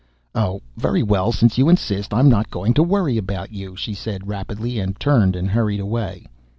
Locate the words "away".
5.79-6.25